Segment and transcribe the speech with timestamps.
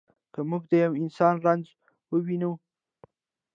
[0.33, 1.65] که موږ د یوه انسان رنځ
[2.11, 2.51] ووینو.